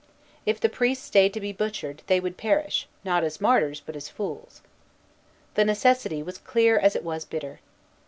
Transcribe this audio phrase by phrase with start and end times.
[0.47, 4.09] If the priests stayed to be butchered, they would perish, not as martyrs, but as
[4.09, 4.63] fools.
[5.53, 7.59] The necessity was as clear as it was bitter.